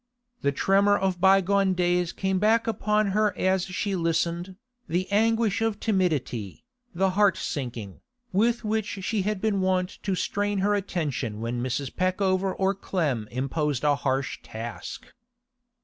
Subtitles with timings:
[0.41, 4.55] The tremor of bygone days came back upon her as she listened,
[4.89, 8.01] the anguish of timidity, the heart sinking,
[8.33, 11.95] with which she had been wont to strain her attention when Mrs.
[11.95, 15.05] Peckover or Clem imposed a harsh task.